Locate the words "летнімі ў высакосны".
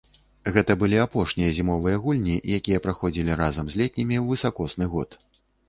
3.85-4.93